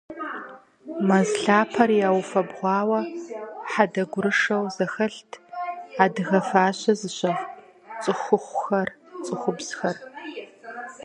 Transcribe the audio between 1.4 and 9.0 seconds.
лъапэр яуфэбгъуауэ хьэдэ гурышэу зэхэлът адыгэ фащэ зыщыгъ цӀыхухъухэр,